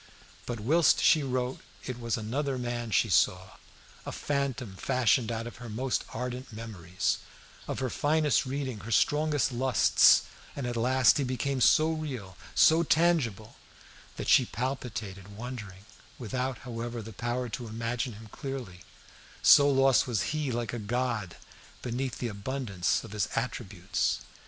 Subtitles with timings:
[0.47, 3.57] But whilst she wrote it was another man she saw,
[4.03, 7.19] a phantom fashioned out of her most ardent memories,
[7.67, 10.23] of her finest reading, her strongest lusts,
[10.55, 13.57] and at last he became so real, so tangible,
[14.15, 15.85] that she palpitated wondering,
[16.17, 18.79] without, however, the power to imagine him clearly,
[19.43, 21.35] so lost was he, like a god,
[21.83, 24.21] beneath the abundance of his attributes.